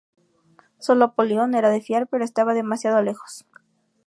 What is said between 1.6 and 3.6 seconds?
de fiar, pero estaba demasiado lejos.